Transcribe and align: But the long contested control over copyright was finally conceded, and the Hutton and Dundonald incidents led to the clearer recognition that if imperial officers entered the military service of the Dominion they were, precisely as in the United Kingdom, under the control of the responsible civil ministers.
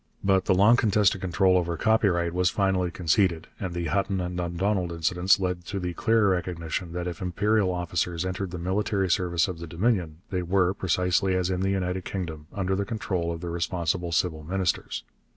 But 0.23 0.45
the 0.45 0.55
long 0.55 0.77
contested 0.77 1.21
control 1.21 1.55
over 1.57 1.77
copyright 1.77 2.33
was 2.33 2.49
finally 2.49 2.89
conceded, 2.89 3.45
and 3.59 3.75
the 3.75 3.85
Hutton 3.85 4.19
and 4.19 4.35
Dundonald 4.35 4.91
incidents 4.91 5.39
led 5.39 5.63
to 5.65 5.79
the 5.79 5.93
clearer 5.93 6.29
recognition 6.29 6.91
that 6.93 7.05
if 7.05 7.21
imperial 7.21 7.71
officers 7.71 8.25
entered 8.25 8.49
the 8.49 8.57
military 8.57 9.11
service 9.11 9.47
of 9.47 9.59
the 9.59 9.67
Dominion 9.67 10.17
they 10.31 10.41
were, 10.41 10.73
precisely 10.73 11.35
as 11.35 11.51
in 11.51 11.61
the 11.61 11.69
United 11.69 12.03
Kingdom, 12.03 12.47
under 12.51 12.75
the 12.75 12.83
control 12.83 13.31
of 13.31 13.41
the 13.41 13.49
responsible 13.51 14.11
civil 14.11 14.43
ministers. 14.43 15.03